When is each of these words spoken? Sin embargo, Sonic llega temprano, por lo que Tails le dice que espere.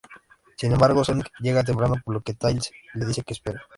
Sin 0.57 0.71
embargo, 0.71 1.03
Sonic 1.03 1.27
llega 1.41 1.63
temprano, 1.63 1.93
por 2.03 2.15
lo 2.15 2.21
que 2.21 2.33
Tails 2.33 2.71
le 2.95 3.05
dice 3.05 3.21
que 3.21 3.33
espere. 3.33 3.59